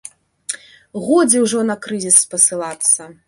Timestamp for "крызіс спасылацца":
1.85-3.01